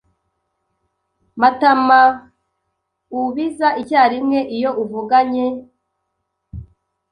[1.41, 5.45] Matamaubiza icyarimwe iyo uvuganye